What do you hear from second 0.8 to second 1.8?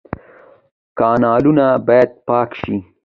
کانالونه